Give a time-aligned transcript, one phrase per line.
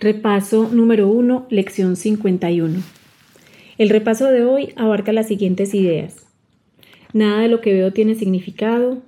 [0.00, 2.82] Repaso número 1, lección 51.
[3.78, 6.26] El repaso de hoy abarca las siguientes ideas.
[7.12, 9.02] Nada de lo que veo tiene significado.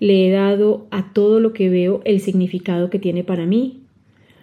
[0.00, 3.82] Le he dado a todo lo que veo el significado que tiene para mí.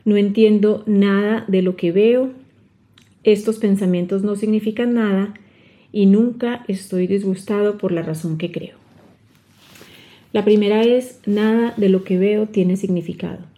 [0.06, 2.30] No entiendo nada de lo que veo.
[3.24, 5.34] Estos pensamientos no significan nada
[5.92, 8.78] y nunca estoy disgustado por la razón que creo.
[10.32, 13.51] La primera es, nada de lo que veo tiene significado.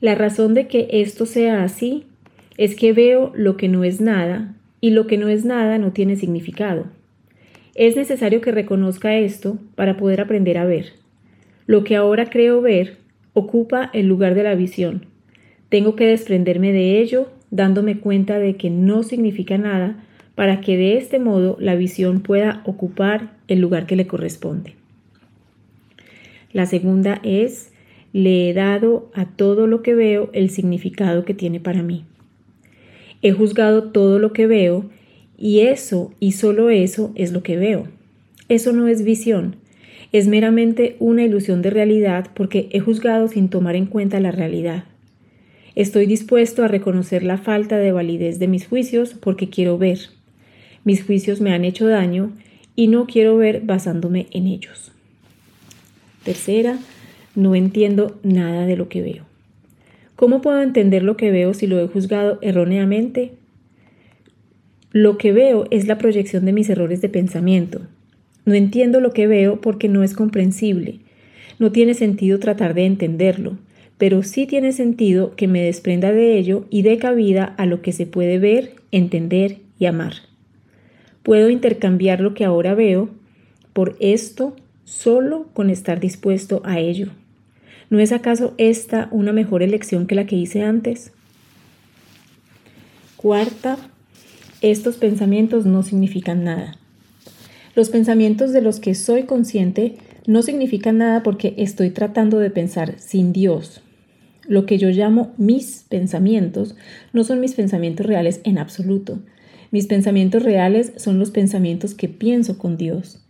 [0.00, 2.04] La razón de que esto sea así
[2.56, 5.92] es que veo lo que no es nada y lo que no es nada no
[5.92, 6.86] tiene significado.
[7.74, 10.92] Es necesario que reconozca esto para poder aprender a ver.
[11.66, 12.96] Lo que ahora creo ver
[13.32, 15.06] ocupa el lugar de la visión.
[15.68, 20.04] Tengo que desprenderme de ello dándome cuenta de que no significa nada
[20.34, 24.74] para que de este modo la visión pueda ocupar el lugar que le corresponde.
[26.52, 27.72] La segunda es,
[28.12, 32.04] le he dado a todo lo que veo el significado que tiene para mí.
[33.22, 34.90] He juzgado todo lo que veo
[35.36, 37.88] y eso y solo eso es lo que veo.
[38.48, 39.56] Eso no es visión,
[40.12, 44.84] es meramente una ilusión de realidad porque he juzgado sin tomar en cuenta la realidad.
[45.76, 49.98] Estoy dispuesto a reconocer la falta de validez de mis juicios porque quiero ver.
[50.84, 52.32] Mis juicios me han hecho daño
[52.74, 54.90] y no quiero ver basándome en ellos.
[56.24, 56.78] Tercera,
[57.34, 59.24] no entiendo nada de lo que veo.
[60.16, 63.32] ¿Cómo puedo entender lo que veo si lo he juzgado erróneamente?
[64.92, 67.80] Lo que veo es la proyección de mis errores de pensamiento.
[68.44, 70.98] No entiendo lo que veo porque no es comprensible.
[71.58, 73.56] No tiene sentido tratar de entenderlo,
[73.98, 77.92] pero sí tiene sentido que me desprenda de ello y dé cabida a lo que
[77.92, 80.14] se puede ver, entender y amar.
[81.22, 83.10] Puedo intercambiar lo que ahora veo
[83.72, 87.08] por esto solo con estar dispuesto a ello.
[87.90, 91.12] ¿No es acaso esta una mejor elección que la que hice antes?
[93.16, 93.76] Cuarta,
[94.62, 96.78] estos pensamientos no significan nada.
[97.74, 102.94] Los pensamientos de los que soy consciente no significan nada porque estoy tratando de pensar
[102.98, 103.82] sin Dios.
[104.46, 106.76] Lo que yo llamo mis pensamientos
[107.12, 109.18] no son mis pensamientos reales en absoluto.
[109.72, 113.24] Mis pensamientos reales son los pensamientos que pienso con Dios.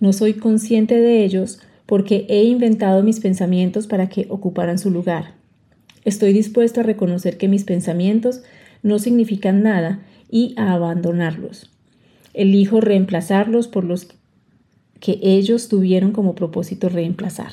[0.00, 5.34] No soy consciente de ellos porque he inventado mis pensamientos para que ocuparan su lugar.
[6.04, 8.42] Estoy dispuesto a reconocer que mis pensamientos
[8.82, 10.00] no significan nada
[10.30, 11.70] y a abandonarlos.
[12.34, 14.08] Elijo reemplazarlos por los
[15.00, 17.52] que ellos tuvieron como propósito reemplazar.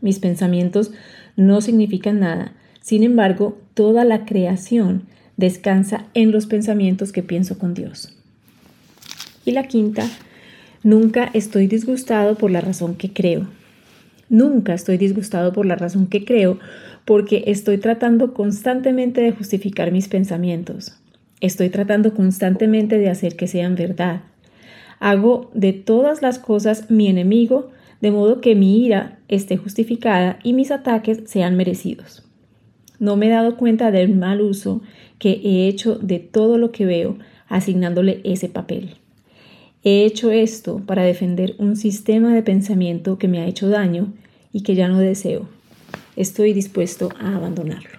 [0.00, 0.92] Mis pensamientos
[1.36, 5.02] no significan nada, sin embargo, toda la creación
[5.36, 8.14] descansa en los pensamientos que pienso con Dios.
[9.44, 10.08] Y la quinta
[10.84, 13.48] Nunca estoy disgustado por la razón que creo.
[14.28, 16.58] Nunca estoy disgustado por la razón que creo
[17.04, 20.96] porque estoy tratando constantemente de justificar mis pensamientos.
[21.40, 24.22] Estoy tratando constantemente de hacer que sean verdad.
[25.00, 30.52] Hago de todas las cosas mi enemigo, de modo que mi ira esté justificada y
[30.52, 32.24] mis ataques sean merecidos.
[33.00, 34.82] No me he dado cuenta del mal uso
[35.18, 37.18] que he hecho de todo lo que veo,
[37.48, 38.96] asignándole ese papel.
[39.90, 44.12] He hecho esto para defender un sistema de pensamiento que me ha hecho daño
[44.52, 45.48] y que ya no deseo.
[46.14, 47.97] Estoy dispuesto a abandonarlo.